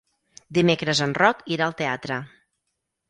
Dimecres 0.57 1.01
en 1.07 1.13
Roc 1.19 1.45
irà 1.57 1.67
al 1.67 1.77
teatre. 1.83 2.21